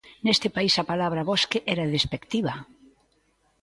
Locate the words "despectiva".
1.95-2.53